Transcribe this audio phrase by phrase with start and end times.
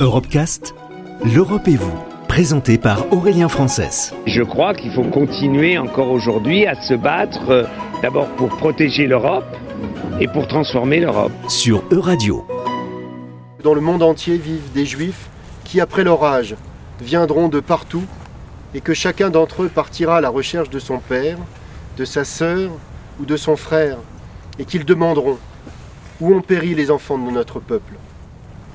[0.00, 0.76] Europecast,
[1.24, 1.98] l'Europe et vous,
[2.28, 4.14] présenté par Aurélien Frances.
[4.26, 7.64] Je crois qu'il faut continuer encore aujourd'hui à se battre euh,
[8.00, 9.56] d'abord pour protéger l'Europe
[10.20, 11.32] et pour transformer l'Europe.
[11.48, 12.46] Sur Euradio.
[13.64, 15.28] Dans le monde entier vivent des juifs
[15.64, 16.54] qui, après leur âge,
[17.00, 18.04] viendront de partout
[18.74, 21.38] et que chacun d'entre eux partira à la recherche de son père,
[21.96, 22.70] de sa sœur
[23.20, 23.96] ou de son frère
[24.60, 25.38] et qu'ils demanderont
[26.20, 27.94] où ont péri les enfants de notre peuple.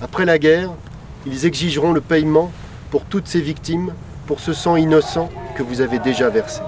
[0.00, 0.70] Après la guerre,
[1.26, 2.50] ils exigeront le paiement
[2.90, 3.92] pour toutes ces victimes,
[4.26, 6.60] pour ce sang innocent que vous avez déjà versé.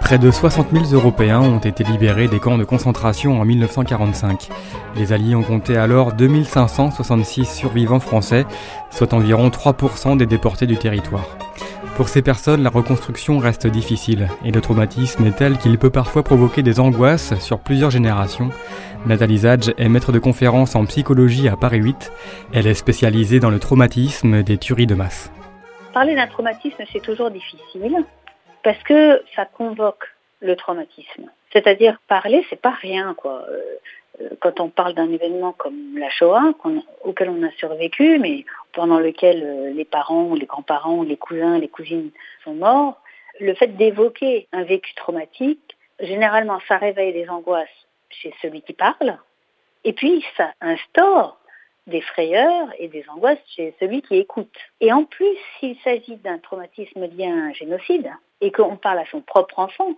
[0.00, 4.48] Près de 60 000 Européens ont été libérés des camps de concentration en 1945.
[4.96, 8.44] Les Alliés ont compté alors 2566 survivants français,
[8.90, 11.28] soit environ 3% des déportés du territoire.
[12.00, 16.22] Pour ces personnes, la reconstruction reste difficile et le traumatisme est tel qu'il peut parfois
[16.22, 18.48] provoquer des angoisses sur plusieurs générations.
[19.04, 22.10] Nathalie Zadj est maître de conférence en psychologie à Paris 8.
[22.54, 25.30] Elle est spécialisée dans le traumatisme des tueries de masse.
[25.92, 27.94] Parler d'un traumatisme, c'est toujours difficile
[28.64, 30.06] parce que ça convoque
[30.40, 31.26] le traumatisme.
[31.52, 33.44] C'est-à-dire parler, c'est pas rien quoi.
[33.50, 33.60] Euh,
[34.22, 36.54] euh, quand on parle d'un événement comme la Shoah,
[37.04, 41.68] auquel on a survécu, mais pendant lequel euh, les parents, les grands-parents, les cousins, les
[41.68, 42.10] cousines
[42.44, 43.00] sont morts,
[43.40, 47.68] le fait d'évoquer un vécu traumatique, généralement, ça réveille des angoisses
[48.10, 49.18] chez celui qui parle,
[49.84, 51.38] et puis ça instaure
[51.86, 54.56] des frayeurs et des angoisses chez celui qui écoute.
[54.80, 59.06] Et en plus, s'il s'agit d'un traumatisme lié à un génocide, et qu'on parle à
[59.10, 59.94] son propre enfant,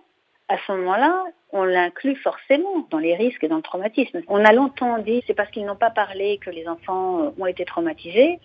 [0.49, 4.21] à ce moment-là, on l'inclut forcément dans les risques et dans le traumatisme.
[4.27, 7.45] On a longtemps dit c'est parce qu'ils n'ont pas parlé que les enfants euh, ont
[7.45, 8.39] été traumatisés.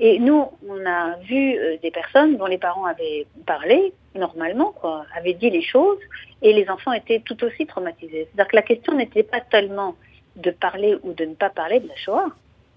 [0.00, 5.04] Et nous, on a vu euh, des personnes dont les parents avaient parlé normalement, quoi,
[5.14, 5.98] avaient dit les choses,
[6.40, 8.26] et les enfants étaient tout aussi traumatisés.
[8.28, 9.94] C'est-à-dire que la question n'était pas tellement
[10.36, 12.28] de parler ou de ne pas parler de la Shoah.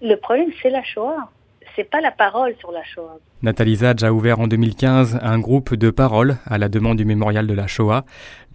[0.02, 1.30] Le problème, c'est la Shoah
[1.76, 3.18] c'est pas la parole sur la Shoah.
[3.42, 7.46] Nathalie Zadj a ouvert en 2015 un groupe de parole à la demande du mémorial
[7.46, 8.04] de la Shoah.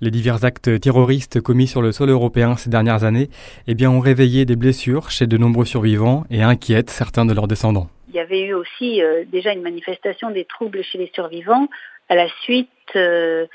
[0.01, 3.29] Les divers actes terroristes commis sur le sol européen ces dernières années
[3.67, 7.47] eh bien, ont réveillé des blessures chez de nombreux survivants et inquiètent certains de leurs
[7.47, 7.87] descendants.
[8.09, 11.67] Il y avait eu aussi euh, déjà une manifestation des troubles chez les survivants
[12.09, 13.45] à la suite euh,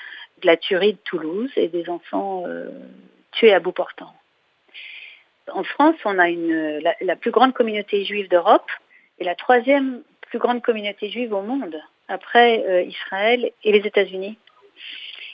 [0.42, 2.68] de la tuerie de Toulouse et des enfants euh,
[3.32, 4.12] tués à bout portant.
[5.52, 8.70] En France, on a une, la plus grande communauté juive d'Europe
[9.18, 14.38] et la troisième plus grande communauté juive au monde, après euh, Israël et les États-Unis.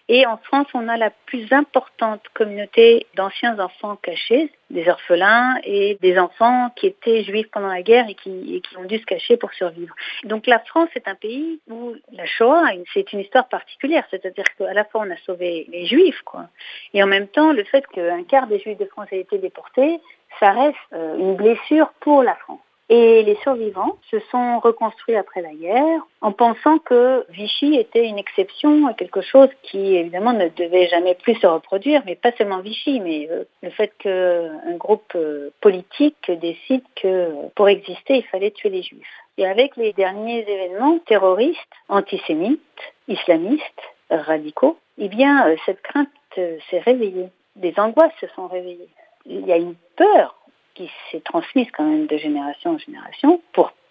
[0.09, 5.97] Et en France, on a la plus importante communauté d'anciens enfants cachés, des orphelins et
[6.03, 9.39] des enfants qui étaient juifs pendant la guerre et qui, qui ont dû se cacher
[9.39, 9.95] pour survivre.
[10.25, 14.05] Donc la France est un pays où la Shoah, c'est une histoire particulière.
[14.11, 16.49] C'est-à-dire qu'à la fois, on a sauvé les juifs, quoi.
[16.93, 20.01] Et en même temps, le fait qu'un quart des juifs de France aient été déportés,
[20.39, 22.61] ça reste euh, une blessure pour la France.
[22.91, 28.19] Et les survivants se sont reconstruits après la guerre en pensant que Vichy était une
[28.19, 33.01] exception, quelque chose qui évidemment ne devait jamais plus se reproduire, mais pas seulement Vichy,
[33.01, 38.69] mais euh, le fait qu'un groupe euh, politique décide que pour exister, il fallait tuer
[38.69, 39.07] les juifs.
[39.39, 41.59] Et avec les derniers événements terroristes,
[41.89, 42.61] antisémites,
[43.09, 47.29] islamistes, radicaux, eh bien, euh, cette crainte s'est réveillée.
[47.57, 48.89] Des angoisses se sont réveillées.
[49.25, 50.37] Il y a une peur
[50.75, 53.41] qui s'est transmise quand même de génération en génération,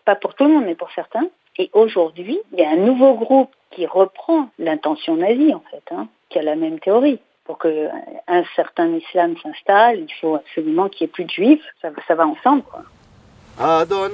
[0.06, 1.28] pas pour tout le monde, mais pour certains.
[1.58, 6.08] Et aujourd'hui, il y a un nouveau groupe qui reprend l'intention nazie, en fait, hein,
[6.30, 7.20] qui a la même théorie.
[7.46, 11.64] Pour qu'un certain islam s'installe, il faut absolument qu'il n'y ait plus de juifs.
[11.82, 12.84] Ça, va ensemble, quoi.
[13.60, 14.14] Adonai,